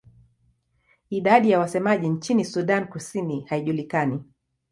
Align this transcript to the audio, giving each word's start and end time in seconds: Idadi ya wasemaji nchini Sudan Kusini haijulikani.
Idadi 1.09 1.49
ya 1.51 1.59
wasemaji 1.59 2.09
nchini 2.09 2.45
Sudan 2.45 2.87
Kusini 2.89 3.41
haijulikani. 3.45 4.23